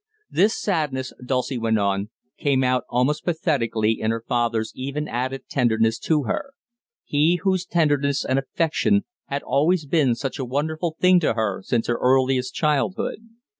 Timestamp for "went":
1.59-1.77